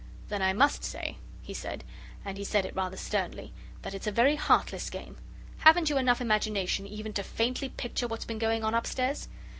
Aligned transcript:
"Then 0.29 0.41
I 0.41 0.51
must 0.51 0.83
say," 0.83 1.17
he 1.43 1.53
said, 1.53 1.83
and 2.25 2.35
he 2.39 2.43
said 2.43 2.65
it 2.65 2.75
rather 2.75 2.97
sternly, 2.97 3.53
"that's 3.83 3.93
it's 3.93 4.07
a 4.07 4.11
very 4.11 4.35
heartless 4.35 4.89
game. 4.89 5.17
Haven't 5.59 5.91
you 5.91 5.97
enough 5.99 6.19
imagination 6.21 6.87
even 6.87 7.13
to 7.13 7.21
faintly 7.23 7.69
picture 7.69 8.07
what's 8.07 8.25
been 8.25 8.39
going 8.39 8.63
on 8.63 8.73
upstairs? 8.73 9.27